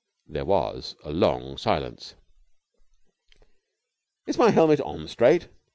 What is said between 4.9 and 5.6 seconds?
straight?"